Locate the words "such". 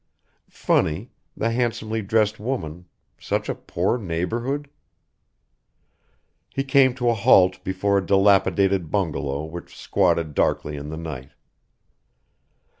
3.19-3.47